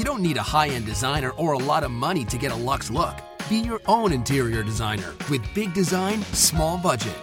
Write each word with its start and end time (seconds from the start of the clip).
You 0.00 0.04
don't 0.04 0.22
need 0.22 0.38
a 0.38 0.42
high 0.42 0.68
end 0.68 0.86
designer 0.86 1.32
or 1.32 1.52
a 1.52 1.58
lot 1.58 1.84
of 1.84 1.90
money 1.90 2.24
to 2.24 2.38
get 2.38 2.52
a 2.52 2.56
luxe 2.56 2.90
look. 2.90 3.20
Be 3.50 3.58
your 3.58 3.82
own 3.84 4.14
interior 4.14 4.62
designer 4.62 5.12
with 5.28 5.42
big 5.52 5.74
design, 5.74 6.22
small 6.32 6.78
budget. 6.78 7.18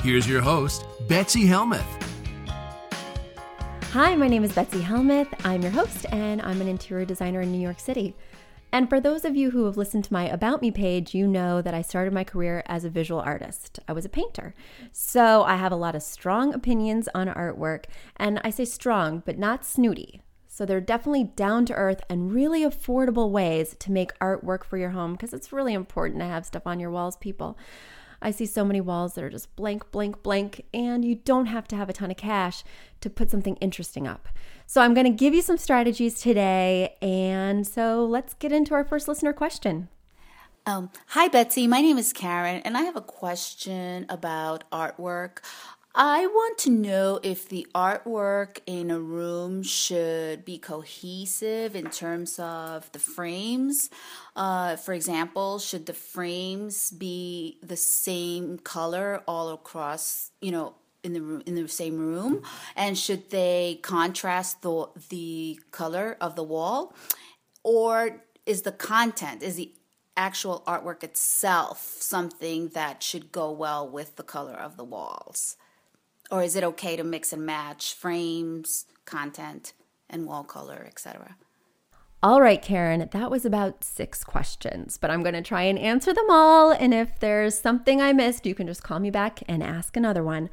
Here's 0.00 0.28
your 0.28 0.40
host, 0.40 0.84
Betsy 1.08 1.44
Helmuth. 1.44 1.82
Hi, 3.90 4.14
my 4.14 4.28
name 4.28 4.44
is 4.44 4.52
Betsy 4.52 4.80
Helmuth. 4.80 5.26
I'm 5.44 5.60
your 5.60 5.72
host, 5.72 6.06
and 6.12 6.40
I'm 6.42 6.60
an 6.60 6.68
interior 6.68 7.04
designer 7.04 7.40
in 7.40 7.50
New 7.50 7.58
York 7.58 7.80
City. 7.80 8.14
And 8.70 8.88
for 8.88 9.00
those 9.00 9.24
of 9.24 9.34
you 9.34 9.50
who 9.50 9.64
have 9.64 9.76
listened 9.76 10.04
to 10.04 10.12
my 10.12 10.28
About 10.28 10.62
Me 10.62 10.70
page, 10.70 11.12
you 11.12 11.26
know 11.26 11.60
that 11.60 11.74
I 11.74 11.82
started 11.82 12.14
my 12.14 12.22
career 12.22 12.62
as 12.66 12.84
a 12.84 12.90
visual 12.90 13.20
artist. 13.20 13.80
I 13.88 13.92
was 13.92 14.04
a 14.04 14.08
painter. 14.08 14.54
So 14.92 15.42
I 15.42 15.56
have 15.56 15.72
a 15.72 15.76
lot 15.76 15.96
of 15.96 16.02
strong 16.04 16.54
opinions 16.54 17.08
on 17.12 17.26
artwork, 17.26 17.86
and 18.18 18.40
I 18.44 18.50
say 18.50 18.66
strong, 18.66 19.20
but 19.26 19.36
not 19.36 19.64
snooty. 19.64 20.22
So 20.60 20.66
they're 20.66 20.82
definitely 20.82 21.24
down 21.24 21.64
to 21.64 21.72
earth 21.72 22.02
and 22.10 22.34
really 22.34 22.66
affordable 22.66 23.30
ways 23.30 23.74
to 23.78 23.90
make 23.90 24.12
art 24.20 24.44
work 24.44 24.62
for 24.62 24.76
your 24.76 24.90
home 24.90 25.12
because 25.12 25.32
it's 25.32 25.54
really 25.54 25.72
important 25.72 26.20
to 26.20 26.26
have 26.26 26.44
stuff 26.44 26.66
on 26.66 26.78
your 26.78 26.90
walls, 26.90 27.16
people. 27.16 27.56
I 28.20 28.30
see 28.30 28.44
so 28.44 28.62
many 28.62 28.78
walls 28.78 29.14
that 29.14 29.24
are 29.24 29.30
just 29.30 29.56
blank, 29.56 29.90
blank, 29.90 30.22
blank, 30.22 30.66
and 30.74 31.02
you 31.02 31.14
don't 31.14 31.46
have 31.46 31.66
to 31.68 31.76
have 31.76 31.88
a 31.88 31.94
ton 31.94 32.10
of 32.10 32.18
cash 32.18 32.62
to 33.00 33.08
put 33.08 33.30
something 33.30 33.56
interesting 33.56 34.06
up. 34.06 34.28
So 34.66 34.82
I'm 34.82 34.92
going 34.92 35.06
to 35.06 35.16
give 35.16 35.32
you 35.32 35.40
some 35.40 35.56
strategies 35.56 36.20
today. 36.20 36.94
And 37.00 37.66
so 37.66 38.04
let's 38.04 38.34
get 38.34 38.52
into 38.52 38.74
our 38.74 38.84
first 38.84 39.08
listener 39.08 39.32
question. 39.32 39.88
Um, 40.66 40.90
hi, 41.06 41.28
Betsy. 41.28 41.68
My 41.68 41.80
name 41.80 41.96
is 41.96 42.12
Karen, 42.12 42.60
and 42.66 42.76
I 42.76 42.82
have 42.82 42.96
a 42.96 43.00
question 43.00 44.04
about 44.10 44.64
artwork. 44.70 45.38
I 46.02 46.26
want 46.28 46.56
to 46.60 46.70
know 46.70 47.20
if 47.22 47.46
the 47.46 47.66
artwork 47.74 48.60
in 48.64 48.90
a 48.90 48.98
room 48.98 49.62
should 49.62 50.46
be 50.46 50.56
cohesive 50.56 51.76
in 51.76 51.90
terms 51.90 52.38
of 52.38 52.90
the 52.92 52.98
frames. 52.98 53.90
Uh, 54.34 54.76
for 54.76 54.94
example, 54.94 55.58
should 55.58 55.84
the 55.84 55.92
frames 55.92 56.90
be 56.90 57.58
the 57.62 57.76
same 57.76 58.56
color 58.56 59.22
all 59.28 59.50
across, 59.50 60.30
you 60.40 60.50
know, 60.50 60.72
in 61.04 61.12
the 61.12 61.20
room 61.20 61.42
in 61.44 61.54
the 61.54 61.68
same 61.68 61.98
room, 61.98 62.44
and 62.74 62.96
should 62.96 63.28
they 63.28 63.78
contrast 63.82 64.62
the 64.62 64.88
the 65.10 65.60
color 65.70 66.16
of 66.18 66.34
the 66.34 66.42
wall, 66.42 66.94
or 67.62 68.22
is 68.46 68.62
the 68.62 68.72
content 68.72 69.42
is 69.42 69.56
the 69.56 69.70
actual 70.16 70.62
artwork 70.66 71.04
itself 71.04 71.98
something 72.00 72.68
that 72.68 73.02
should 73.02 73.32
go 73.32 73.50
well 73.50 73.86
with 73.86 74.16
the 74.16 74.22
color 74.22 74.54
of 74.54 74.78
the 74.78 74.84
walls? 74.84 75.58
Or 76.30 76.42
is 76.42 76.56
it 76.56 76.64
okay 76.64 76.96
to 76.96 77.04
mix 77.04 77.32
and 77.32 77.44
match 77.44 77.94
frames, 77.94 78.86
content, 79.04 79.72
and 80.08 80.26
wall 80.26 80.44
color, 80.44 80.84
etc.? 80.86 81.36
All 82.22 82.42
right, 82.42 82.60
Karen, 82.60 83.08
that 83.12 83.30
was 83.30 83.46
about 83.46 83.82
six 83.82 84.24
questions, 84.24 84.98
but 84.98 85.10
I'm 85.10 85.22
going 85.22 85.34
to 85.34 85.40
try 85.40 85.62
and 85.62 85.78
answer 85.78 86.12
them 86.12 86.26
all. 86.28 86.70
And 86.70 86.92
if 86.92 87.18
there's 87.18 87.58
something 87.58 88.02
I 88.02 88.12
missed, 88.12 88.44
you 88.44 88.54
can 88.54 88.66
just 88.66 88.82
call 88.82 88.98
me 89.00 89.10
back 89.10 89.42
and 89.48 89.62
ask 89.62 89.96
another 89.96 90.22
one. 90.22 90.50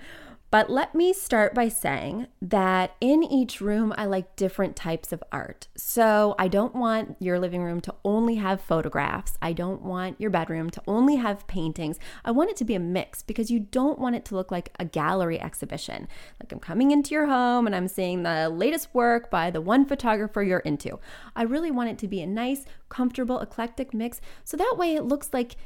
But 0.50 0.70
let 0.70 0.96
me 0.96 1.12
start 1.12 1.54
by 1.54 1.68
saying 1.68 2.28
that 2.42 2.96
in 3.02 3.22
each 3.22 3.60
room, 3.60 3.94
I 3.98 4.06
like 4.06 4.38
different 4.38 4.78
types 4.78 5.12
of 5.12 5.22
art. 5.30 5.68
So 5.76 6.36
I 6.40 6.48
don't 6.48 6.74
want 6.74 7.18
your 7.20 7.38
living 7.38 7.64
room 7.64 7.82
to 7.82 7.94
only 8.06 8.36
have 8.36 8.62
photographs. 8.62 9.38
I 9.42 9.52
don't 9.52 9.82
want 9.82 10.22
your 10.22 10.30
bedroom 10.30 10.70
to 10.70 10.82
only 10.88 11.18
have 11.18 11.48
paintings. 11.48 12.00
I 12.24 12.32
want 12.32 12.50
it 12.50 12.56
to 12.58 12.66
be 12.66 12.76
a 12.76 12.80
mix 12.80 13.22
because 13.22 13.52
you 13.52 13.60
don't 13.60 14.00
want 14.00 14.16
it 14.16 14.24
to 14.26 14.36
look 14.36 14.50
like 14.50 14.72
a 14.80 14.86
gallery 14.86 15.40
exhibition. 15.40 16.08
Like 16.42 16.54
I'm 16.54 16.60
coming 16.60 16.92
into 16.92 17.14
your 17.14 17.26
home 17.26 17.68
and 17.68 17.76
I'm 17.76 17.90
seeing 17.90 18.24
the 18.24 18.48
latest 18.48 18.94
work 18.94 19.30
by 19.30 19.52
the 19.52 19.62
one 19.62 19.86
photographer 19.86 20.44
you're 20.44 20.60
into. 20.60 20.98
I 21.36 21.44
really 21.44 21.72
want 21.72 21.90
it 21.90 21.98
to 22.00 22.08
be 22.08 22.22
a 22.22 22.28
nice, 22.28 22.64
comfortable, 22.88 23.42
eclectic 23.42 23.94
mix. 23.94 24.22
So 24.46 24.56
that 24.56 24.76
way 24.78 24.96
it 24.96 25.04
looks 25.04 25.32
like 25.34 25.58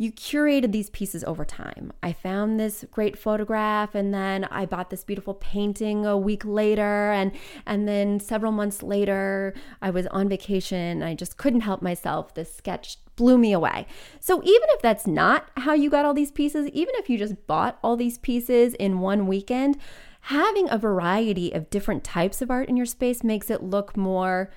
you 0.00 0.12
curated 0.12 0.70
these 0.70 0.90
pieces 0.90 1.24
over 1.24 1.44
time. 1.44 1.92
I 2.04 2.12
found 2.12 2.58
this 2.58 2.84
great 2.92 3.18
photograph 3.18 3.96
and 3.96 4.14
then 4.14 4.44
I 4.44 4.64
bought 4.64 4.90
this 4.90 5.02
beautiful 5.02 5.34
painting 5.34 6.06
a 6.06 6.16
week 6.16 6.44
later 6.44 7.10
and 7.10 7.32
and 7.66 7.88
then 7.88 8.20
several 8.20 8.52
months 8.52 8.84
later 8.84 9.54
I 9.82 9.90
was 9.90 10.06
on 10.06 10.28
vacation. 10.28 11.02
I 11.02 11.14
just 11.14 11.36
couldn't 11.36 11.62
help 11.62 11.82
myself. 11.82 12.34
This 12.34 12.54
sketch 12.54 12.98
blew 13.16 13.36
me 13.36 13.52
away. 13.52 13.88
So 14.20 14.40
even 14.40 14.68
if 14.70 14.82
that's 14.82 15.08
not 15.08 15.50
how 15.56 15.74
you 15.74 15.90
got 15.90 16.04
all 16.04 16.14
these 16.14 16.30
pieces, 16.30 16.68
even 16.68 16.94
if 16.94 17.10
you 17.10 17.18
just 17.18 17.48
bought 17.48 17.80
all 17.82 17.96
these 17.96 18.18
pieces 18.18 18.74
in 18.74 19.00
one 19.00 19.26
weekend, 19.26 19.78
having 20.22 20.70
a 20.70 20.78
variety 20.78 21.50
of 21.50 21.70
different 21.70 22.04
types 22.04 22.40
of 22.40 22.52
art 22.52 22.68
in 22.68 22.76
your 22.76 22.86
space 22.86 23.24
makes 23.24 23.50
it 23.50 23.64
look 23.64 23.96
more 23.96 24.52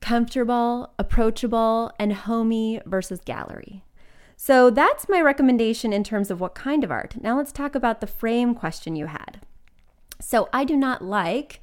comfortable, 0.00 0.92
approachable, 0.98 1.92
and 2.00 2.12
homey 2.12 2.80
versus 2.84 3.20
gallery. 3.24 3.84
So 4.42 4.70
that's 4.70 5.06
my 5.06 5.20
recommendation 5.20 5.92
in 5.92 6.02
terms 6.02 6.30
of 6.30 6.40
what 6.40 6.54
kind 6.54 6.82
of 6.82 6.90
art. 6.90 7.14
Now 7.20 7.36
let's 7.36 7.52
talk 7.52 7.74
about 7.74 8.00
the 8.00 8.06
frame 8.06 8.54
question 8.54 8.96
you 8.96 9.04
had. 9.04 9.42
So 10.18 10.48
I 10.50 10.64
do 10.64 10.78
not 10.78 11.04
like 11.04 11.60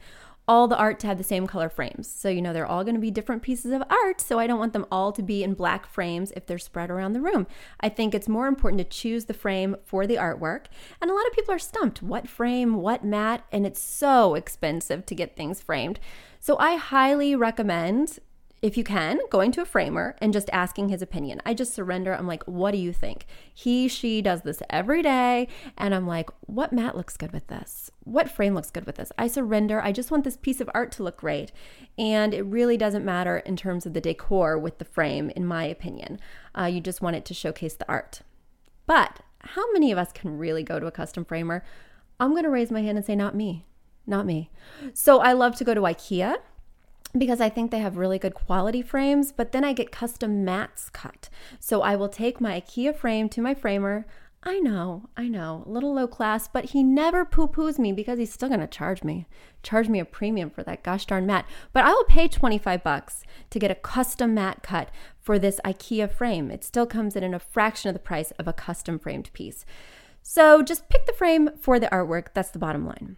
all 0.47 0.67
the 0.67 0.77
art 0.77 0.99
to 0.99 1.07
have 1.07 1.17
the 1.17 1.23
same 1.23 1.47
color 1.47 1.69
frames. 1.69 2.07
So, 2.07 2.29
you 2.29 2.39
know, 2.39 2.53
they're 2.53 2.67
all 2.67 2.83
going 2.83 2.93
to 2.93 3.01
be 3.01 3.09
different 3.09 3.41
pieces 3.41 3.71
of 3.71 3.81
art. 3.89 4.21
So, 4.21 4.37
I 4.37 4.45
don't 4.45 4.59
want 4.59 4.73
them 4.73 4.85
all 4.91 5.11
to 5.11 5.23
be 5.23 5.43
in 5.43 5.55
black 5.55 5.87
frames 5.87 6.31
if 6.35 6.45
they're 6.45 6.59
spread 6.59 6.91
around 6.91 7.13
the 7.13 7.19
room. 7.19 7.47
I 7.81 7.89
think 7.89 8.13
it's 8.13 8.29
more 8.29 8.45
important 8.45 8.77
to 8.77 8.85
choose 8.85 9.25
the 9.25 9.33
frame 9.33 9.75
for 9.83 10.05
the 10.05 10.15
artwork. 10.15 10.65
And 11.01 11.09
a 11.09 11.13
lot 11.15 11.25
of 11.25 11.33
people 11.33 11.55
are 11.55 11.59
stumped 11.59 12.03
what 12.03 12.29
frame, 12.29 12.75
what 12.75 13.03
mat, 13.03 13.43
and 13.51 13.65
it's 13.65 13.81
so 13.81 14.35
expensive 14.35 15.03
to 15.07 15.15
get 15.15 15.35
things 15.35 15.61
framed. 15.61 15.99
So, 16.39 16.55
I 16.59 16.75
highly 16.75 17.35
recommend 17.35 18.19
if 18.61 18.75
you 18.75 18.83
can, 18.83 19.19
going 19.29 19.51
to 19.51 19.61
a 19.61 19.65
framer 19.65 20.15
and 20.19 20.33
just 20.33 20.49
asking 20.51 20.89
his 20.89 21.01
opinion. 21.01 21.41
I 21.45 21.53
just 21.53 21.73
surrender. 21.73 22.13
I'm 22.13 22.25
like, 22.25 22.43
what 22.45 22.71
do 22.71 22.77
you 22.77 22.91
think? 22.91 23.27
He, 23.53 23.87
she 23.87 24.21
does 24.21 24.41
this 24.41 24.63
every 24.69 25.03
day. 25.03 25.47
And 25.77 25.93
I'm 25.93 26.07
like, 26.07 26.29
what 26.41 26.73
mat 26.73 26.97
looks 26.97 27.17
good 27.17 27.31
with 27.31 27.47
this? 27.47 27.91
What 28.03 28.31
frame 28.31 28.55
looks 28.55 28.71
good 28.71 28.85
with 28.85 28.95
this? 28.95 29.11
I 29.17 29.27
surrender. 29.27 29.79
I 29.81 29.91
just 29.91 30.09
want 30.09 30.23
this 30.23 30.37
piece 30.37 30.59
of 30.59 30.69
art 30.73 30.91
to 30.93 31.03
look 31.03 31.17
great. 31.17 31.51
And 31.99 32.33
it 32.33 32.43
really 32.43 32.77
doesn't 32.77 33.05
matter 33.05 33.37
in 33.37 33.57
terms 33.57 33.85
of 33.85 33.93
the 33.93 34.01
decor 34.01 34.57
with 34.57 34.79
the 34.79 34.85
frame, 34.85 35.29
in 35.35 35.45
my 35.45 35.65
opinion. 35.65 36.19
Uh, 36.57 36.65
you 36.65 36.81
just 36.81 37.01
want 37.01 37.15
it 37.15 37.25
to 37.25 37.35
showcase 37.35 37.75
the 37.75 37.87
art. 37.87 38.21
But 38.87 39.19
how 39.41 39.71
many 39.71 39.91
of 39.91 39.99
us 39.99 40.11
can 40.11 40.37
really 40.37 40.63
go 40.63 40.79
to 40.79 40.87
a 40.87 40.91
custom 40.91 41.25
framer? 41.25 41.63
I'm 42.19 42.31
going 42.31 42.43
to 42.43 42.49
raise 42.49 42.71
my 42.71 42.81
hand 42.81 42.97
and 42.97 43.05
say, 43.05 43.15
not 43.15 43.35
me. 43.35 43.65
Not 44.07 44.25
me. 44.25 44.49
So 44.93 45.19
I 45.19 45.33
love 45.33 45.55
to 45.57 45.63
go 45.63 45.73
to 45.73 45.81
IKEA 45.81 46.37
because 47.17 47.41
I 47.41 47.49
think 47.49 47.71
they 47.71 47.79
have 47.79 47.97
really 47.97 48.19
good 48.19 48.33
quality 48.33 48.81
frames, 48.81 49.31
but 49.31 49.51
then 49.51 49.63
I 49.63 49.73
get 49.73 49.91
custom 49.91 50.43
mats 50.43 50.89
cut. 50.89 51.29
So 51.59 51.81
I 51.81 51.95
will 51.95 52.09
take 52.09 52.41
my 52.41 52.59
IKEA 52.59 52.95
frame 52.95 53.29
to 53.29 53.41
my 53.41 53.53
framer. 53.53 54.05
I 54.43 54.59
know, 54.59 55.09
I 55.17 55.27
know, 55.27 55.63
a 55.65 55.69
little 55.69 55.93
low 55.93 56.07
class, 56.07 56.47
but 56.47 56.65
he 56.65 56.83
never 56.83 57.25
poo 57.25 57.47
poos 57.47 57.79
me 57.79 57.91
because 57.91 58.19
he's 58.19 58.31
still 58.31 58.49
gonna 58.49 58.67
charge 58.67 59.03
me, 59.03 59.25
charge 59.63 59.89
me 59.89 59.99
a 59.99 60.05
premium 60.05 60.49
for 60.49 60.63
that 60.63 60.83
gosh 60.83 61.05
darn 61.05 61.25
mat. 61.25 61.45
But 61.73 61.85
I 61.85 61.91
will 61.91 62.03
pay 62.05 62.27
25 62.27 62.83
bucks 62.83 63.23
to 63.49 63.59
get 63.59 63.71
a 63.71 63.75
custom 63.75 64.33
mat 64.33 64.61
cut 64.61 64.89
for 65.19 65.39
this 65.39 65.59
IKEA 65.65 66.09
frame. 66.11 66.51
It 66.51 66.63
still 66.63 66.85
comes 66.85 67.15
in 67.15 67.23
at 67.23 67.33
a 67.33 67.39
fraction 67.39 67.89
of 67.89 67.93
the 67.93 67.99
price 67.99 68.31
of 68.31 68.47
a 68.47 68.53
custom 68.53 68.99
framed 68.99 69.31
piece. 69.33 69.65
So 70.21 70.61
just 70.61 70.89
pick 70.89 71.05
the 71.05 71.13
frame 71.13 71.49
for 71.59 71.79
the 71.79 71.87
artwork. 71.87 72.27
That's 72.33 72.51
the 72.51 72.59
bottom 72.59 72.85
line. 72.85 73.17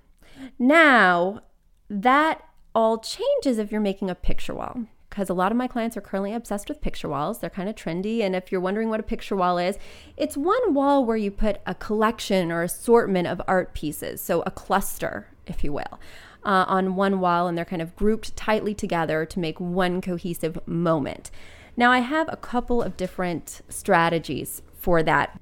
Now, 0.57 1.41
that 1.89 2.41
all 2.74 2.98
changes 3.00 3.57
if 3.57 3.71
you're 3.71 3.81
making 3.81 4.10
a 4.10 4.16
picture 4.16 4.54
wall 4.54 4.86
because 5.10 5.30
a 5.30 5.33
lot 5.33 5.51
of 5.51 5.57
my 5.57 5.68
clients 5.68 5.98
are 5.98 6.01
currently 6.01 6.33
obsessed 6.33 6.69
with 6.69 6.81
picture 6.81 7.10
walls. 7.10 7.39
They're 7.39 7.50
kind 7.50 7.68
of 7.68 7.75
trendy. 7.75 8.21
And 8.21 8.36
if 8.36 8.51
you're 8.51 8.62
wondering 8.62 8.89
what 8.89 9.00
a 9.00 9.04
picture 9.04 9.36
wall 9.36 9.57
is, 9.57 9.77
it's 10.16 10.38
one 10.38 10.74
wall 10.74 11.04
where 11.04 11.18
you 11.18 11.31
put 11.31 11.62
a 11.66 11.74
collection 11.75 12.51
or 12.51 12.63
assortment 12.63 13.27
of 13.27 13.42
art 13.48 13.74
pieces, 13.74 14.21
so 14.21 14.44
a 14.45 14.51
cluster, 14.51 15.27
if 15.48 15.63
you 15.63 15.74
will. 15.74 16.00
Uh, 16.45 16.63
on 16.68 16.95
one 16.95 17.19
wall, 17.19 17.48
and 17.48 17.57
they're 17.57 17.66
kind 17.66 17.81
of 17.81 17.95
grouped 17.98 18.33
tightly 18.38 18.74
together 18.74 19.25
to 19.25 19.39
make 19.39 19.60
one 19.60 20.00
cohesive 20.00 20.57
moment. 20.65 21.31
Now, 21.75 21.92
I 21.92 22.00
have 22.00 22.30
a 22.31 22.38
couple 22.38 22.81
of 22.81 22.95
different 22.95 23.62
strategies 23.68 24.62
for 24.74 25.04
that. 25.04 25.38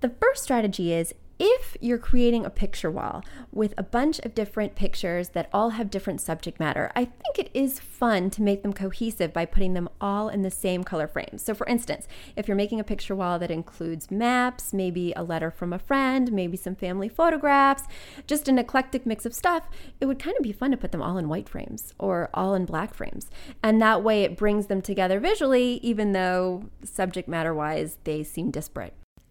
The 0.00 0.08
first 0.08 0.42
strategy 0.42 0.92
is 0.92 1.14
if 1.38 1.76
you're 1.80 1.98
creating 1.98 2.44
a 2.44 2.50
picture 2.50 2.90
wall 2.90 3.22
with 3.50 3.74
a 3.76 3.82
bunch 3.82 4.18
of 4.20 4.34
different 4.34 4.74
pictures 4.74 5.30
that 5.30 5.48
all 5.52 5.70
have 5.70 5.90
different 5.90 6.20
subject 6.20 6.60
matter, 6.60 6.92
I 6.94 7.04
think 7.04 7.38
it 7.38 7.50
is 7.52 7.80
fun 7.80 8.30
to 8.30 8.42
make 8.42 8.62
them 8.62 8.72
cohesive 8.72 9.32
by 9.32 9.44
putting 9.44 9.74
them 9.74 9.88
all 10.00 10.28
in 10.28 10.42
the 10.42 10.50
same 10.50 10.84
color 10.84 11.08
frames. 11.08 11.42
So, 11.42 11.54
for 11.54 11.66
instance, 11.66 12.06
if 12.36 12.46
you're 12.46 12.56
making 12.56 12.80
a 12.80 12.84
picture 12.84 13.14
wall 13.14 13.38
that 13.38 13.50
includes 13.50 14.10
maps, 14.10 14.72
maybe 14.72 15.12
a 15.16 15.22
letter 15.22 15.50
from 15.50 15.72
a 15.72 15.78
friend, 15.78 16.32
maybe 16.32 16.56
some 16.56 16.76
family 16.76 17.08
photographs, 17.08 17.84
just 18.26 18.48
an 18.48 18.58
eclectic 18.58 19.04
mix 19.04 19.26
of 19.26 19.34
stuff, 19.34 19.68
it 20.00 20.06
would 20.06 20.18
kind 20.18 20.36
of 20.36 20.42
be 20.42 20.52
fun 20.52 20.70
to 20.70 20.76
put 20.76 20.92
them 20.92 21.02
all 21.02 21.18
in 21.18 21.28
white 21.28 21.48
frames 21.48 21.94
or 21.98 22.30
all 22.32 22.54
in 22.54 22.64
black 22.64 22.94
frames. 22.94 23.30
And 23.62 23.80
that 23.82 24.02
way 24.02 24.22
it 24.22 24.36
brings 24.36 24.66
them 24.66 24.82
together 24.82 25.20
visually, 25.20 25.80
even 25.82 26.12
though 26.12 26.70
subject 26.82 27.28
matter 27.28 27.54
wise 27.54 27.98
they 28.04 28.22
seem 28.22 28.50
disparate. 28.50 28.94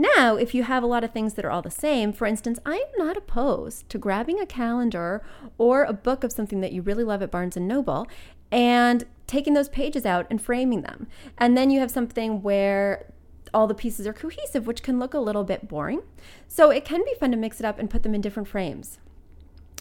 Now, 0.00 0.36
if 0.36 0.54
you 0.54 0.62
have 0.62 0.84
a 0.84 0.86
lot 0.86 1.02
of 1.02 1.10
things 1.10 1.34
that 1.34 1.44
are 1.44 1.50
all 1.50 1.60
the 1.60 1.72
same, 1.72 2.12
for 2.12 2.24
instance, 2.24 2.60
I 2.64 2.76
am 2.76 3.04
not 3.04 3.16
opposed 3.16 3.88
to 3.90 3.98
grabbing 3.98 4.38
a 4.38 4.46
calendar 4.46 5.24
or 5.58 5.82
a 5.82 5.92
book 5.92 6.22
of 6.22 6.30
something 6.30 6.60
that 6.60 6.70
you 6.70 6.82
really 6.82 7.02
love 7.02 7.20
at 7.20 7.32
Barnes 7.32 7.56
and 7.56 7.66
Noble 7.66 8.06
and 8.52 9.04
taking 9.26 9.54
those 9.54 9.68
pages 9.68 10.06
out 10.06 10.28
and 10.30 10.40
framing 10.40 10.82
them. 10.82 11.08
And 11.36 11.56
then 11.56 11.70
you 11.70 11.80
have 11.80 11.90
something 11.90 12.42
where 12.42 13.12
all 13.52 13.66
the 13.66 13.74
pieces 13.74 14.06
are 14.06 14.12
cohesive, 14.12 14.68
which 14.68 14.84
can 14.84 15.00
look 15.00 15.14
a 15.14 15.18
little 15.18 15.42
bit 15.42 15.66
boring. 15.66 16.02
So 16.46 16.70
it 16.70 16.84
can 16.84 17.04
be 17.04 17.14
fun 17.18 17.32
to 17.32 17.36
mix 17.36 17.58
it 17.58 17.66
up 17.66 17.80
and 17.80 17.90
put 17.90 18.04
them 18.04 18.14
in 18.14 18.20
different 18.20 18.48
frames, 18.48 18.98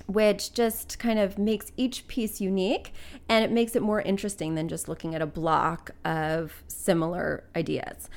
which 0.07 0.51
just 0.51 0.97
kind 0.97 1.19
of 1.19 1.37
makes 1.37 1.71
each 1.77 2.07
piece 2.07 2.41
unique 2.41 2.91
and 3.29 3.45
it 3.45 3.51
makes 3.51 3.75
it 3.75 3.83
more 3.83 4.01
interesting 4.01 4.55
than 4.55 4.67
just 4.67 4.87
looking 4.89 5.13
at 5.13 5.21
a 5.21 5.27
block 5.27 5.91
of 6.03 6.63
similar 6.67 7.43
ideas. 7.55 8.09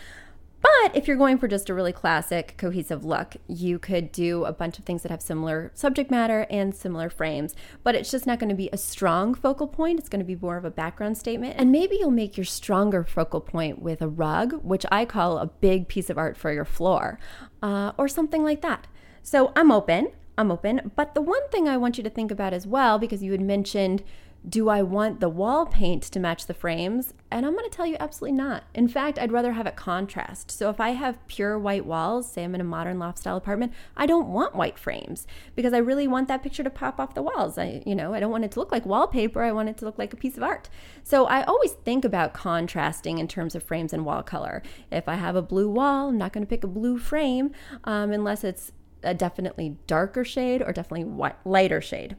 But 0.60 0.94
if 0.94 1.08
you're 1.08 1.16
going 1.16 1.38
for 1.38 1.48
just 1.48 1.70
a 1.70 1.74
really 1.74 1.92
classic, 1.92 2.54
cohesive 2.58 3.04
look, 3.04 3.36
you 3.46 3.78
could 3.78 4.12
do 4.12 4.44
a 4.44 4.52
bunch 4.52 4.78
of 4.78 4.84
things 4.84 5.02
that 5.02 5.10
have 5.10 5.22
similar 5.22 5.70
subject 5.74 6.10
matter 6.10 6.46
and 6.50 6.74
similar 6.74 7.08
frames, 7.08 7.54
but 7.82 7.94
it's 7.94 8.10
just 8.10 8.26
not 8.26 8.38
going 8.38 8.50
to 8.50 8.54
be 8.54 8.68
a 8.72 8.76
strong 8.76 9.34
focal 9.34 9.66
point. 9.66 9.98
It's 9.98 10.08
going 10.08 10.20
to 10.20 10.24
be 10.24 10.36
more 10.36 10.56
of 10.56 10.64
a 10.64 10.70
background 10.70 11.16
statement. 11.16 11.54
And 11.56 11.72
maybe 11.72 11.96
you'll 11.98 12.10
make 12.10 12.36
your 12.36 12.44
stronger 12.44 13.04
focal 13.04 13.40
point 13.40 13.80
with 13.80 14.02
a 14.02 14.08
rug, 14.08 14.62
which 14.62 14.84
I 14.92 15.04
call 15.04 15.38
a 15.38 15.46
big 15.46 15.88
piece 15.88 16.10
of 16.10 16.18
art 16.18 16.36
for 16.36 16.52
your 16.52 16.66
floor, 16.66 17.18
uh, 17.62 17.92
or 17.96 18.08
something 18.08 18.44
like 18.44 18.60
that. 18.60 18.86
So 19.22 19.52
I'm 19.56 19.72
open. 19.72 20.12
I'm 20.36 20.50
open. 20.50 20.92
But 20.96 21.14
the 21.14 21.20
one 21.20 21.46
thing 21.50 21.68
I 21.68 21.76
want 21.76 21.98
you 21.98 22.04
to 22.04 22.10
think 22.10 22.30
about 22.30 22.52
as 22.52 22.66
well, 22.66 22.98
because 22.98 23.22
you 23.22 23.32
had 23.32 23.40
mentioned 23.40 24.02
do 24.48 24.70
I 24.70 24.82
want 24.82 25.20
the 25.20 25.28
wall 25.28 25.66
paint 25.66 26.02
to 26.04 26.20
match 26.20 26.46
the 26.46 26.54
frames? 26.54 27.12
And 27.30 27.44
I'm 27.44 27.52
going 27.52 27.68
to 27.68 27.76
tell 27.76 27.86
you 27.86 27.96
absolutely 28.00 28.38
not. 28.38 28.64
In 28.74 28.88
fact, 28.88 29.18
I'd 29.18 29.32
rather 29.32 29.52
have 29.52 29.66
it 29.66 29.76
contrast. 29.76 30.50
So 30.50 30.70
if 30.70 30.80
I 30.80 30.90
have 30.90 31.26
pure 31.28 31.58
white 31.58 31.84
walls, 31.84 32.30
say 32.30 32.44
I'm 32.44 32.54
in 32.54 32.60
a 32.60 32.64
modern 32.64 32.98
loft 32.98 33.18
style 33.18 33.36
apartment, 33.36 33.72
I 33.96 34.06
don't 34.06 34.28
want 34.28 34.56
white 34.56 34.78
frames 34.78 35.26
because 35.54 35.74
I 35.74 35.78
really 35.78 36.08
want 36.08 36.26
that 36.28 36.42
picture 36.42 36.64
to 36.64 36.70
pop 36.70 36.98
off 36.98 37.14
the 37.14 37.22
walls. 37.22 37.58
I, 37.58 37.82
you 37.84 37.94
know, 37.94 38.14
I 38.14 38.20
don't 38.20 38.30
want 38.30 38.44
it 38.44 38.52
to 38.52 38.60
look 38.60 38.72
like 38.72 38.86
wallpaper. 38.86 39.42
I 39.42 39.52
want 39.52 39.68
it 39.68 39.76
to 39.78 39.84
look 39.84 39.98
like 39.98 40.12
a 40.14 40.16
piece 40.16 40.38
of 40.38 40.42
art. 40.42 40.70
So 41.04 41.26
I 41.26 41.42
always 41.42 41.72
think 41.72 42.04
about 42.04 42.32
contrasting 42.32 43.18
in 43.18 43.28
terms 43.28 43.54
of 43.54 43.62
frames 43.62 43.92
and 43.92 44.06
wall 44.06 44.22
color. 44.22 44.62
If 44.90 45.06
I 45.06 45.14
have 45.16 45.36
a 45.36 45.42
blue 45.42 45.68
wall, 45.68 46.08
I'm 46.08 46.18
not 46.18 46.32
going 46.32 46.44
to 46.44 46.50
pick 46.50 46.64
a 46.64 46.68
blue 46.68 46.98
frame 46.98 47.52
um, 47.84 48.10
unless 48.10 48.42
it's 48.42 48.72
a 49.02 49.12
definitely 49.14 49.76
darker 49.86 50.24
shade 50.24 50.62
or 50.62 50.72
definitely 50.72 51.30
lighter 51.44 51.80
shade. 51.80 52.16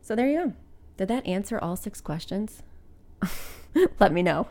So 0.00 0.16
there 0.16 0.28
you 0.28 0.38
go. 0.38 0.52
Did 0.96 1.08
that 1.08 1.26
answer 1.26 1.58
all 1.58 1.76
six 1.76 2.00
questions? 2.00 2.62
Let 4.00 4.12
me 4.12 4.22
know. 4.22 4.48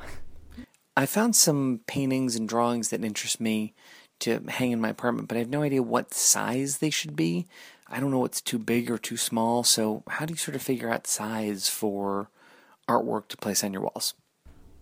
I 0.98 1.06
found 1.06 1.36
some 1.36 1.82
paintings 1.88 2.36
and 2.36 2.48
drawings 2.48 2.90
that 2.90 3.04
interest 3.04 3.42
me 3.42 3.74
to 4.20 4.42
hang 4.48 4.72
in 4.72 4.80
my 4.80 4.90
apartment, 4.90 5.28
but 5.28 5.36
I 5.36 5.40
have 5.40 5.50
no 5.50 5.62
idea 5.62 5.84
what 5.84 6.14
size 6.14 6.78
they 6.78 6.90
should 6.90 7.16
be. 7.16 7.48
I 7.88 8.00
don't 8.00 8.12
know 8.12 8.20
what's 8.20 8.42
too 8.42 8.58
big 8.58 8.90
or 8.90 8.98
too 8.98 9.18
small. 9.18 9.64
So, 9.64 10.04
how 10.08 10.26
do 10.26 10.34
you 10.34 10.38
sort 10.38 10.56
of 10.56 10.62
figure 10.62 10.90
out 10.90 11.06
size 11.06 11.68
for 11.68 12.30
artwork 12.88 13.28
to 13.30 13.38
place 13.38 13.64
on 13.64 13.74
your 13.74 13.82
walls? 13.82 14.14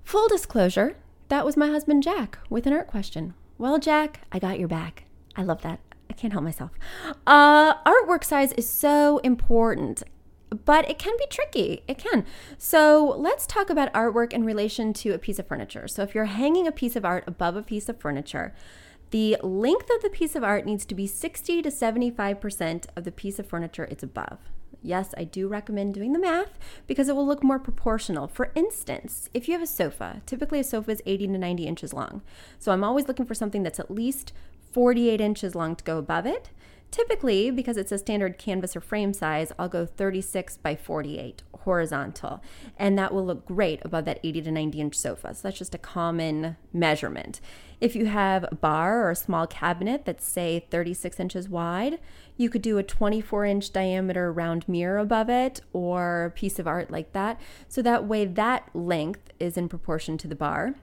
Full 0.04 0.28
disclosure, 0.28 0.98
that 1.30 1.46
was 1.46 1.58
my 1.58 1.68
husband 1.68 2.04
Jack 2.04 2.38
with 2.50 2.68
an 2.68 2.74
art 2.74 2.88
question. 2.88 3.34
Well, 3.58 3.80
Jack, 3.80 4.22
I 4.32 4.40
got 4.40 4.60
your 4.60 4.68
back. 4.68 5.06
I 5.36 5.44
love 5.44 5.62
that. 5.64 5.80
I 6.10 6.14
can't 6.14 6.34
help 6.34 6.44
myself. 6.44 6.72
Uh, 7.26 7.76
artwork 7.86 8.24
size 8.24 8.52
is 8.54 8.70
so 8.70 9.18
important 9.20 10.04
but 10.54 10.90
it 10.90 11.00
can 11.00 11.16
be 11.18 11.26
tricky. 11.30 11.84
It 11.88 11.98
can. 11.98 12.26
So 12.58 13.16
let's 13.18 13.48
talk 13.48 13.70
about 13.70 13.94
artwork 13.94 14.34
in 14.34 14.44
relation 14.44 14.94
to 14.94 15.12
a 15.12 15.20
piece 15.20 15.40
of 15.40 15.48
furniture. 15.48 15.88
So 15.88 16.04
if 16.04 16.14
you're 16.16 16.26
hanging 16.26 16.68
a 16.68 16.72
piece 16.72 16.96
of 16.96 17.06
art 17.06 17.24
above 17.28 17.56
a 17.56 17.64
piece 17.64 17.90
of 17.90 18.00
furniture, 18.00 18.54
the 19.12 19.38
length 19.44 19.90
of 19.96 20.02
the 20.02 20.10
piece 20.10 20.36
of 20.36 20.44
art 20.44 20.66
needs 20.66 20.86
to 20.86 20.96
be 20.96 21.06
60 21.06 21.62
to 21.62 21.70
75% 21.70 22.86
of 22.96 23.04
the 23.04 23.12
piece 23.12 23.38
of 23.38 23.46
furniture 23.46 23.84
it's 23.86 24.04
above. 24.04 24.40
Yes, 24.82 25.14
I 25.18 25.24
do 25.24 25.48
recommend 25.48 25.94
doing 25.94 26.12
the 26.12 26.20
math 26.20 26.60
because 26.88 27.08
it 27.08 27.16
will 27.16 27.26
look 27.26 27.44
more 27.44 27.60
proportional. 27.60 28.28
For 28.28 28.52
instance, 28.54 29.30
if 29.34 29.48
you 29.48 29.54
have 29.54 29.62
a 29.62 29.68
sofa, 29.68 30.22
typically 30.26 30.60
a 30.60 30.64
sofa 30.64 30.92
is 30.92 31.02
80 31.06 31.28
to 31.28 31.38
90 31.38 31.68
inches 31.68 31.94
long. 31.94 32.22
So 32.60 32.72
I'm 32.72 32.84
always 32.84 33.08
looking 33.08 33.26
for 33.26 33.34
something 33.34 33.64
that's 33.64 33.80
at 33.80 33.90
least 33.90 34.34
48 34.74 35.22
inches 35.22 35.56
long 35.56 35.76
to 35.76 35.84
go 35.84 35.98
above 35.98 36.26
it 36.26 36.50
Typically, 36.94 37.50
because 37.50 37.76
it's 37.76 37.92
a 37.92 37.98
standard 37.98 38.38
canvas 38.38 38.76
or 38.76 38.80
frame 38.80 39.14
size, 39.14 39.52
I'll 39.58 39.68
go 39.68 39.84
36 39.84 40.58
by 40.58 40.76
48 40.76 41.42
horizontal, 41.62 42.40
and 42.78 43.00
that 43.00 43.12
will 43.12 43.26
look 43.26 43.48
great 43.48 43.84
above 43.84 44.06
that 44.06 44.20
80 44.24 44.44
to 44.44 44.52
90 44.52 44.80
inch 44.80 44.96
sofa. 44.96 45.34
So 45.34 45.40
that's 45.42 45.58
just 45.58 45.74
a 45.74 45.80
common 45.80 46.56
measurement. 46.72 47.42
If 47.82 47.96
you 47.96 48.06
have 48.06 48.46
a 48.52 48.54
bar 48.54 49.02
or 49.02 49.10
a 49.10 49.16
small 49.16 49.48
cabinet 49.48 50.06
that's, 50.06 50.24
say, 50.24 50.68
36 50.70 51.20
inches 51.20 51.50
wide, 51.50 51.98
you 52.38 52.48
could 52.48 52.62
do 52.62 52.78
a 52.78 52.84
24 52.84 53.44
inch 53.44 53.74
diameter 53.74 54.32
round 54.32 54.70
mirror 54.70 55.00
above 55.00 55.32
it 55.32 55.62
or 55.74 56.26
a 56.26 56.30
piece 56.30 56.60
of 56.60 56.68
art 56.68 56.92
like 56.92 57.12
that. 57.14 57.42
So 57.68 57.82
that 57.82 58.06
way, 58.08 58.26
that 58.26 58.70
length 58.76 59.34
is 59.40 59.58
in 59.58 59.68
proportion 59.68 60.20
to 60.20 60.28
the 60.28 60.36
bar. 60.36 60.76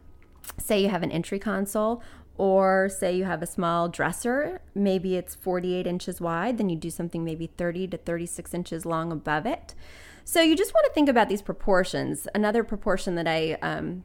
Say 0.58 0.82
you 0.82 0.88
have 0.88 1.04
an 1.04 1.12
entry 1.12 1.38
console 1.38 2.02
or 2.40 2.88
say 2.88 3.14
you 3.14 3.24
have 3.24 3.42
a 3.42 3.46
small 3.46 3.86
dresser, 3.86 4.62
maybe 4.74 5.14
it's 5.14 5.34
48 5.34 5.86
inches 5.86 6.22
wide, 6.22 6.56
then 6.56 6.70
you 6.70 6.76
do 6.76 6.88
something 6.88 7.22
maybe 7.22 7.48
30 7.58 7.88
to 7.88 7.98
36 7.98 8.54
inches 8.54 8.86
long 8.86 9.12
above 9.12 9.44
it. 9.44 9.74
So 10.24 10.40
you 10.40 10.56
just 10.56 10.72
want 10.72 10.86
to 10.86 10.92
think 10.94 11.10
about 11.10 11.28
these 11.28 11.42
proportions. 11.42 12.26
Another 12.34 12.64
proportion 12.64 13.14
that 13.16 13.28
I 13.28 13.58
um, 13.60 14.04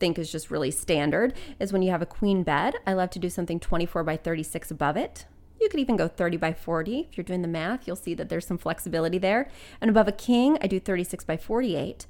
think 0.00 0.18
is 0.18 0.32
just 0.32 0.50
really 0.50 0.70
standard 0.70 1.34
is 1.60 1.70
when 1.70 1.82
you 1.82 1.90
have 1.90 2.00
a 2.00 2.06
queen 2.06 2.42
bed. 2.42 2.76
I 2.86 2.94
love 2.94 3.10
to 3.10 3.18
do 3.18 3.28
something 3.28 3.60
24 3.60 4.02
by 4.02 4.16
36 4.16 4.70
above 4.70 4.96
it. 4.96 5.26
You 5.60 5.68
could 5.68 5.80
even 5.80 5.96
go 5.96 6.08
30 6.08 6.38
by 6.38 6.54
40. 6.54 7.08
If 7.10 7.18
you're 7.18 7.24
doing 7.24 7.42
the 7.42 7.48
math, 7.48 7.86
you'll 7.86 7.96
see 7.96 8.14
that 8.14 8.30
there's 8.30 8.46
some 8.46 8.56
flexibility 8.56 9.18
there. 9.18 9.50
And 9.82 9.90
above 9.90 10.08
a 10.08 10.12
king, 10.12 10.56
I 10.62 10.68
do 10.68 10.80
36 10.80 11.22
by 11.26 11.36
48. 11.36 12.06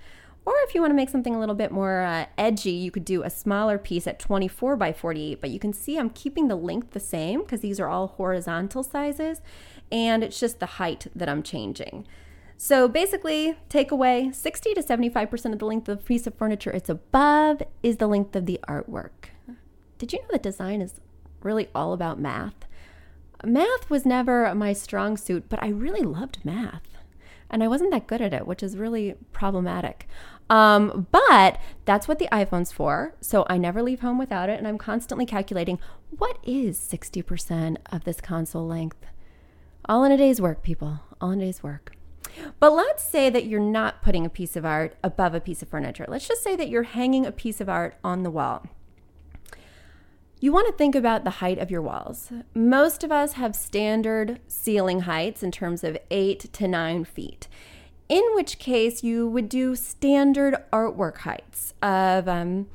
Or 0.48 0.54
if 0.62 0.74
you 0.74 0.80
want 0.80 0.92
to 0.92 0.96
make 0.96 1.10
something 1.10 1.34
a 1.34 1.38
little 1.38 1.54
bit 1.54 1.70
more 1.70 2.00
uh, 2.00 2.24
edgy, 2.38 2.70
you 2.70 2.90
could 2.90 3.04
do 3.04 3.22
a 3.22 3.28
smaller 3.28 3.76
piece 3.76 4.06
at 4.06 4.18
24 4.18 4.76
by 4.76 4.94
48. 4.94 5.42
But 5.42 5.50
you 5.50 5.58
can 5.58 5.74
see 5.74 5.98
I'm 5.98 6.08
keeping 6.08 6.48
the 6.48 6.56
length 6.56 6.92
the 6.92 7.00
same 7.00 7.42
because 7.42 7.60
these 7.60 7.78
are 7.78 7.86
all 7.86 8.06
horizontal 8.06 8.82
sizes. 8.82 9.42
And 9.92 10.24
it's 10.24 10.40
just 10.40 10.58
the 10.58 10.64
height 10.80 11.08
that 11.14 11.28
I'm 11.28 11.42
changing. 11.42 12.06
So 12.56 12.88
basically, 12.88 13.58
take 13.68 13.90
away 13.90 14.32
60 14.32 14.72
to 14.72 14.82
75% 14.82 15.52
of 15.52 15.58
the 15.58 15.66
length 15.66 15.86
of 15.86 15.98
the 15.98 16.04
piece 16.04 16.26
of 16.26 16.34
furniture 16.34 16.70
it's 16.70 16.88
above 16.88 17.62
is 17.82 17.98
the 17.98 18.06
length 18.06 18.34
of 18.34 18.46
the 18.46 18.58
artwork. 18.66 19.28
Did 19.98 20.14
you 20.14 20.20
know 20.20 20.28
that 20.30 20.42
design 20.42 20.80
is 20.80 20.94
really 21.42 21.68
all 21.74 21.92
about 21.92 22.18
math? 22.18 22.64
Math 23.44 23.90
was 23.90 24.06
never 24.06 24.54
my 24.54 24.72
strong 24.72 25.18
suit, 25.18 25.44
but 25.50 25.62
I 25.62 25.68
really 25.68 26.00
loved 26.00 26.38
math. 26.42 26.88
And 27.50 27.62
I 27.62 27.68
wasn't 27.68 27.92
that 27.92 28.06
good 28.06 28.20
at 28.20 28.34
it, 28.34 28.46
which 28.46 28.62
is 28.62 28.76
really 28.76 29.14
problematic. 29.32 30.06
Um, 30.50 31.06
but 31.10 31.60
that's 31.84 32.08
what 32.08 32.18
the 32.18 32.28
iPhone's 32.32 32.72
for. 32.72 33.14
So 33.20 33.46
I 33.48 33.58
never 33.58 33.82
leave 33.82 34.00
home 34.00 34.18
without 34.18 34.48
it. 34.48 34.58
And 34.58 34.66
I'm 34.66 34.78
constantly 34.78 35.26
calculating 35.26 35.78
what 36.10 36.38
is 36.42 36.78
60% 36.78 37.76
of 37.92 38.04
this 38.04 38.20
console 38.20 38.66
length? 38.66 39.04
All 39.84 40.04
in 40.04 40.12
a 40.12 40.16
day's 40.16 40.40
work, 40.40 40.62
people. 40.62 41.00
All 41.20 41.30
in 41.30 41.40
a 41.40 41.44
day's 41.44 41.62
work. 41.62 41.92
But 42.60 42.72
let's 42.72 43.02
say 43.04 43.30
that 43.30 43.46
you're 43.46 43.60
not 43.60 44.02
putting 44.02 44.24
a 44.24 44.30
piece 44.30 44.56
of 44.56 44.64
art 44.64 44.96
above 45.02 45.34
a 45.34 45.40
piece 45.40 45.62
of 45.62 45.68
furniture. 45.68 46.04
Let's 46.08 46.28
just 46.28 46.42
say 46.42 46.56
that 46.56 46.68
you're 46.68 46.84
hanging 46.84 47.26
a 47.26 47.32
piece 47.32 47.60
of 47.60 47.68
art 47.68 47.96
on 48.04 48.22
the 48.22 48.30
wall. 48.30 48.66
You 50.40 50.52
want 50.52 50.68
to 50.68 50.72
think 50.72 50.94
about 50.94 51.24
the 51.24 51.30
height 51.30 51.58
of 51.58 51.70
your 51.70 51.82
walls. 51.82 52.30
Most 52.54 53.02
of 53.02 53.10
us 53.10 53.32
have 53.32 53.56
standard 53.56 54.38
ceiling 54.46 55.00
heights 55.00 55.42
in 55.42 55.50
terms 55.50 55.82
of 55.82 55.98
eight 56.12 56.52
to 56.52 56.68
nine 56.68 57.04
feet 57.04 57.48
in 58.08 58.22
which 58.34 58.58
case 58.58 59.02
you 59.02 59.28
would 59.28 59.48
do 59.48 59.76
standard 59.76 60.56
artwork 60.72 61.18
heights 61.18 61.74
of 61.82 62.28
um, 62.28 62.66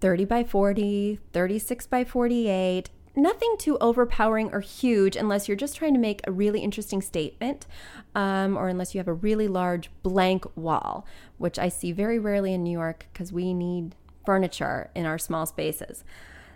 30 0.00 0.24
by 0.24 0.44
40, 0.44 1.20
36 1.32 1.86
by 1.86 2.04
48, 2.04 2.90
nothing 3.14 3.54
too 3.58 3.78
overpowering 3.78 4.52
or 4.52 4.60
huge 4.60 5.16
unless 5.16 5.46
you're 5.46 5.56
just 5.56 5.76
trying 5.76 5.94
to 5.94 6.00
make 6.00 6.20
a 6.26 6.32
really 6.32 6.60
interesting 6.60 7.00
statement 7.00 7.66
um, 8.14 8.56
or 8.56 8.68
unless 8.68 8.94
you 8.94 8.98
have 8.98 9.08
a 9.08 9.12
really 9.12 9.48
large 9.48 9.90
blank 10.02 10.44
wall, 10.56 11.06
which 11.38 11.58
I 11.58 11.68
see 11.68 11.92
very 11.92 12.18
rarely 12.18 12.52
in 12.52 12.64
New 12.64 12.72
York 12.72 13.06
because 13.12 13.32
we 13.32 13.54
need 13.54 13.94
furniture 14.24 14.90
in 14.94 15.06
our 15.06 15.18
small 15.18 15.46
spaces. 15.46 16.04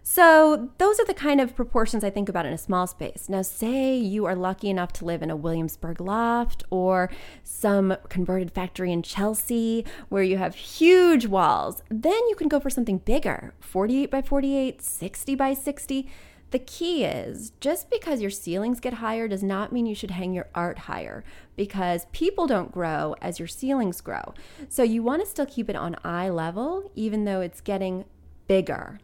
So, 0.09 0.71
those 0.79 1.01
are 1.01 1.05
the 1.05 1.15
kind 1.15 1.41
of 1.41 1.57
proportions 1.57 2.05
I 2.05 2.11
think 2.11 2.29
about 2.29 2.47
in 2.47 2.53
a 2.53 2.59
small 2.59 2.87
space. 2.87 3.29
Now, 3.29 3.43
say 3.43 3.97
you 3.97 4.25
are 4.25 4.37
lucky 4.37 4.71
enough 4.71 4.93
to 4.95 5.05
live 5.05 5.21
in 5.21 5.33
a 5.33 5.37
Williamsburg 5.37 6.01
loft 6.01 6.63
or 6.71 7.11
some 7.43 7.97
converted 8.09 8.53
factory 8.53 8.93
in 8.93 9.03
Chelsea 9.03 9.85
where 10.09 10.23
you 10.23 10.37
have 10.37 10.55
huge 10.55 11.27
walls, 11.27 11.83
then 11.91 12.21
you 12.29 12.37
can 12.37 12.47
go 12.47 12.61
for 12.61 12.71
something 12.71 12.99
bigger 12.99 13.53
48 13.59 14.09
by 14.09 14.23
48, 14.23 14.81
60 14.81 15.35
by 15.35 15.53
60. 15.53 16.09
The 16.53 16.61
key 16.61 17.05
is 17.05 17.51
just 17.59 17.91
because 17.91 18.21
your 18.21 18.31
ceilings 18.31 18.79
get 18.79 18.95
higher 18.95 19.27
does 19.27 19.43
not 19.43 19.73
mean 19.73 19.87
you 19.87 19.97
should 19.97 20.13
hang 20.13 20.33
your 20.33 20.47
art 20.55 20.79
higher 20.79 21.25
because 21.57 22.07
people 22.13 22.47
don't 22.47 22.71
grow 22.71 23.17
as 23.21 23.41
your 23.41 23.49
ceilings 23.49 24.01
grow. 24.01 24.35
So 24.69 24.85
you 24.85 25.03
want 25.03 25.25
to 25.25 25.29
still 25.29 25.47
keep 25.47 25.69
it 25.69 25.75
on 25.75 25.97
eye 26.05 26.29
level 26.29 26.93
even 26.95 27.25
though 27.25 27.41
it's 27.41 27.61
getting 27.61 28.05
bigger. 28.47 29.01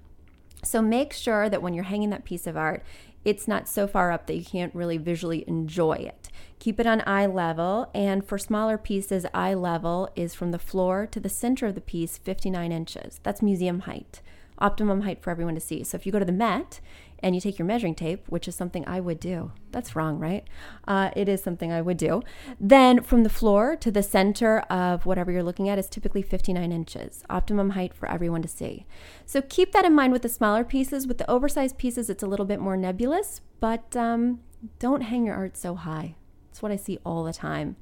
So 0.63 0.81
make 0.81 1.13
sure 1.13 1.49
that 1.49 1.61
when 1.61 1.75
you're 1.75 1.85
hanging 1.85 2.11
that 2.11 2.25
piece 2.25 2.47
of 2.47 2.57
art, 2.57 2.83
it's 3.25 3.47
not 3.47 3.69
so 3.69 3.87
far 3.87 4.11
up 4.11 4.27
that 4.27 4.37
you 4.37 4.45
can't 4.45 4.75
really 4.75 4.97
visually 4.97 5.45
enjoy 5.47 5.95
it. 5.95 6.29
Keep 6.59 6.81
it 6.81 6.87
on 6.87 7.03
eye 7.07 7.27
level, 7.27 7.91
and 7.95 8.25
for 8.25 8.39
smaller 8.39 8.79
pieces, 8.79 9.27
eye 9.35 9.55
level 9.55 10.09
is 10.15 10.35
from 10.35 10.51
the 10.51 10.59
floor 10.59 11.07
to 11.07 11.21
the 11.21 11.29
center 11.29 11.67
of 11.67 11.75
the 11.75 11.81
piece, 11.81 12.19
59 12.19 12.71
inches. 12.73 13.21
That's 13.23 13.43
museum 13.43 13.81
height, 13.81 14.23
optimum 14.59 15.03
height 15.03 15.21
for 15.21 15.31
everyone 15.31 15.55
to 15.55 15.61
see. 15.61 15.83
So 15.85 15.97
if 15.97 16.07
you 16.07 16.13
go 16.13 16.21
to 16.21 16.25
the 16.25 16.33
Met 16.33 16.81
and 17.23 17.35
you 17.35 17.41
take 17.41 17.59
your 17.59 17.67
measuring 17.67 17.95
tape, 17.95 18.25
which 18.29 18.49
is 18.49 18.55
something 18.55 18.87
I 18.87 19.01
would 19.01 19.21
do. 19.21 19.53
That's 19.71 19.95
wrong, 19.95 20.19
right? 20.19 20.45
Uh, 20.87 21.11
it 21.15 21.29
is 21.29 21.43
something 21.43 21.71
I 21.71 21.81
would 21.81 21.97
do. 21.97 22.23
Then 22.59 23.03
from 23.03 23.23
the 23.23 23.31
floor 23.31 23.77
to 23.77 23.91
the 23.91 24.03
center 24.03 24.61
of 24.71 25.07
whatever 25.07 25.31
you're 25.31 25.43
looking 25.43 25.69
at 25.69 25.79
is 25.79 25.89
typically 25.89 26.23
59 26.23 26.73
inches, 26.73 27.23
optimum 27.31 27.71
height 27.71 27.95
for 27.95 28.11
everyone 28.11 28.43
to 28.43 28.49
see. 28.49 28.87
So 29.25 29.41
keep 29.41 29.73
that 29.73 29.85
in 29.85 29.95
mind 29.95 30.13
with 30.13 30.23
the 30.23 30.29
smaller 30.29 30.65
pieces. 30.65 31.07
With 31.07 31.19
the 31.19 31.31
oversized 31.31 31.79
pieces, 31.79 32.11
it's 32.11 32.23
a 32.23 32.29
little 32.29 32.47
bit 32.47 32.61
more 32.61 32.77
nebulous, 32.77 33.41
but 33.61 33.97
um, 33.97 34.41
don't 34.79 35.03
hang 35.03 35.27
your 35.27 35.37
art 35.37 35.57
so 35.57 35.75
high. 35.75 36.17
It's 36.51 36.61
what 36.61 36.73
I 36.73 36.77
see 36.77 36.99
all 37.05 37.25
the 37.25 37.33
time. 37.33 37.77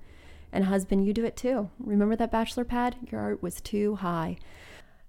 And 0.52 0.64
husband, 0.64 1.06
you 1.06 1.12
do 1.12 1.24
it 1.24 1.36
too. 1.36 1.70
Remember 1.78 2.16
that 2.16 2.32
bachelor 2.32 2.64
pad? 2.64 2.96
Your 3.10 3.20
art 3.20 3.42
was 3.42 3.60
too 3.60 3.96
high. 3.96 4.36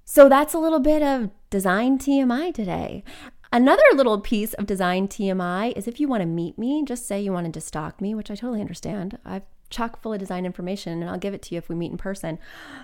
So 0.03 0.27
that's 0.27 0.53
a 0.53 0.59
little 0.59 0.79
bit 0.79 1.01
of 1.01 1.29
design 1.49 1.97
TMI 1.97 2.53
today. 2.53 3.03
Another 3.53 3.83
little 3.93 4.21
piece 4.21 4.53
of 4.53 4.65
design 4.65 5.09
TMI 5.09 5.73
is 5.75 5.85
if 5.85 5.99
you 5.99 6.07
want 6.07 6.21
to 6.21 6.25
meet 6.25 6.57
me, 6.57 6.85
just 6.85 7.05
say 7.05 7.19
you 7.19 7.33
wanted 7.33 7.53
to 7.53 7.61
stalk 7.61 7.99
me, 7.99 8.15
which 8.15 8.31
I 8.31 8.35
totally 8.35 8.61
understand. 8.61 9.17
I've 9.25 9.43
chock 9.71 10.01
full 10.01 10.13
of 10.13 10.19
design 10.19 10.45
information 10.45 11.01
and 11.01 11.09
I'll 11.09 11.17
give 11.17 11.33
it 11.33 11.41
to 11.43 11.55
you 11.55 11.57
if 11.57 11.69
we 11.69 11.75
meet 11.75 11.91
in 11.91 11.97
person. 11.97 12.37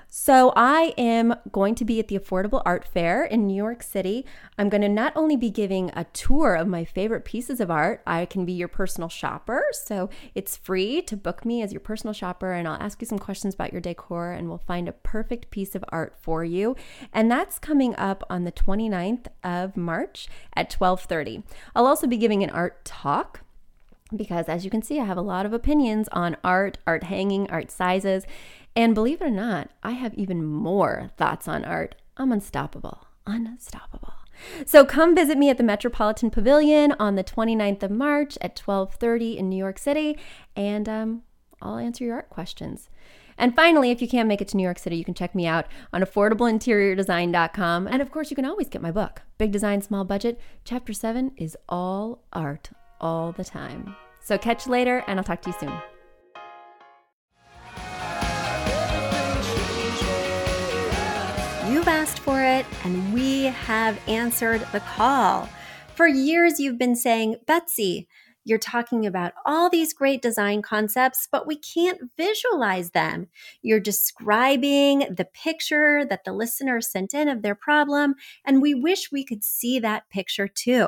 So, 0.10 0.53
I 0.56 0.94
am 0.98 1.36
going 1.51 1.75
to 1.75 1.86
be 1.86 2.00
at 2.00 2.08
the 2.08 2.17
Affordable 2.17 2.62
Art 2.65 2.88
Fair 2.88 3.24
in 3.25 3.46
New 3.46 3.56
York 3.56 3.84
City. 3.84 4.25
I'm 4.58 4.70
going 4.70 4.82
to 4.82 4.89
not 4.89 5.13
only 5.15 5.36
be 5.36 5.50
giving 5.50 5.91
a 5.94 6.06
tour 6.06 6.56
of 6.56 6.67
my 6.67 6.86
favorite 6.86 7.25
pieces 7.25 7.60
of 7.60 7.70
art, 7.70 8.01
I 8.08 8.25
can 8.25 8.46
be 8.46 8.53
your 8.53 8.70
personal 8.70 9.10
shopper. 9.10 9.65
So, 9.74 10.10
it's 10.34 10.56
free 10.56 11.01
to 11.03 11.17
book 11.17 11.46
me 11.46 11.62
as 11.62 11.74
your 11.74 11.82
personal 11.82 12.13
shopper 12.13 12.53
and 12.53 12.67
I'll 12.67 12.82
ask 12.82 13.01
you 13.01 13.08
some 13.08 13.20
questions 13.20 13.53
about 13.53 13.72
your 13.72 13.82
decor 13.82 14.32
and 14.32 14.48
we'll 14.48 14.58
find 14.58 14.88
a 14.88 14.94
perfect 14.94 15.51
piece 15.51 15.75
of 15.75 15.84
art 15.89 16.15
for 16.20 16.44
you. 16.44 16.75
And 17.13 17.29
that's 17.29 17.60
coming 17.60 17.96
up 17.96 18.24
on 18.29 18.44
the 18.44 18.51
29th 18.51 19.27
of 19.44 19.75
March 19.75 20.27
at 20.56 20.70
12:30. 20.70 21.44
I'll 21.75 21.88
also 21.88 22.08
be 22.08 22.17
giving 22.17 22.44
an 22.44 22.50
art 22.50 22.86
talk 22.86 23.41
because 24.15 24.47
as 24.47 24.63
you 24.63 24.71
can 24.71 24.81
see, 24.81 24.99
I 24.99 25.05
have 25.05 25.17
a 25.17 25.21
lot 25.21 25.45
of 25.45 25.53
opinions 25.53 26.07
on 26.11 26.37
art, 26.43 26.77
art 26.87 27.03
hanging, 27.03 27.49
art 27.49 27.71
sizes. 27.71 28.25
And 28.75 28.93
believe 28.93 29.21
it 29.21 29.25
or 29.25 29.31
not, 29.31 29.71
I 29.83 29.91
have 29.91 30.13
even 30.13 30.43
more 30.45 31.09
thoughts 31.17 31.47
on 31.47 31.65
art. 31.65 31.95
I'm 32.15 32.31
unstoppable, 32.31 33.07
unstoppable. 33.25 34.13
So 34.65 34.85
come 34.85 35.15
visit 35.15 35.37
me 35.37 35.49
at 35.49 35.57
the 35.57 35.63
Metropolitan 35.63 36.29
Pavilion 36.29 36.93
on 36.99 37.15
the 37.15 37.23
29th 37.23 37.83
of 37.83 37.91
March 37.91 38.37
at 38.39 38.55
12:30 38.55 39.35
in 39.35 39.49
New 39.49 39.57
York 39.57 39.79
City 39.79 40.17
and 40.55 40.87
um, 40.87 41.23
I'll 41.61 41.77
answer 41.77 42.03
your 42.03 42.15
art 42.15 42.29
questions. 42.29 42.89
And 43.39 43.55
finally, 43.55 43.91
if 43.91 44.01
you 44.01 44.07
can't 44.07 44.27
make 44.27 44.41
it 44.41 44.47
to 44.49 44.57
New 44.57 44.63
York 44.63 44.79
City, 44.79 44.95
you 44.95 45.05
can 45.05 45.13
check 45.13 45.35
me 45.35 45.45
out 45.45 45.67
on 45.93 46.01
affordableinteriordesign.com. 46.01 47.87
And 47.87 48.01
of 48.01 48.11
course, 48.11 48.31
you 48.31 48.35
can 48.35 48.45
always 48.45 48.67
get 48.67 48.81
my 48.81 48.91
book, 48.91 49.21
Big 49.37 49.51
Design, 49.51 49.81
Small 49.81 50.03
Budget. 50.03 50.39
Chapter 50.63 50.91
7 50.91 51.31
is 51.37 51.55
all 51.69 52.23
art 52.33 52.71
all 53.00 53.32
the 53.32 53.44
time. 53.44 53.96
So 54.24 54.38
catch 54.38 54.66
you 54.66 54.72
later, 54.72 55.04
and 55.08 55.20
I'll 55.20 55.24
talk 55.24 55.42
to 55.44 55.50
you 55.50 55.56
soon. 55.60 55.74
You've 61.72 61.88
asked 61.88 62.20
for 62.20 62.42
it, 62.42 62.66
and 62.84 63.13
we 63.13 63.44
have 63.44 64.00
answered 64.08 64.66
the 64.72 64.80
call. 64.82 65.50
For 65.96 66.08
years, 66.08 66.60
you've 66.60 66.77
been 66.77 66.96
saying, 66.96 67.38
Betsy, 67.46 68.08
you're 68.48 68.58
talking 68.58 69.06
about 69.06 69.34
all 69.46 69.70
these 69.70 69.94
great 69.94 70.22
design 70.22 70.62
concepts, 70.62 71.27
but 71.30 71.46
we 71.46 71.58
can't 71.58 72.00
visualize 72.16 72.92
them. 72.92 73.27
You're 73.62 73.82
describing 73.82 75.00
the 75.00 75.27
picture 75.34 76.06
that 76.06 76.24
the 76.24 76.32
listener 76.32 76.80
sent 76.80 77.13
in 77.13 77.27
of 77.27 77.42
their 77.42 77.56
problem, 77.56 78.16
and 78.46 78.62
we 78.62 78.74
wish 78.74 79.12
we 79.12 79.25
could 79.25 79.44
see 79.44 79.80
that 79.80 80.10
picture 80.10 80.48
too. 80.48 80.88